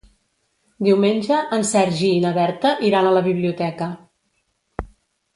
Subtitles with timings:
[0.85, 3.91] Diumenge en Sergi i na Berta iran a la biblioteca.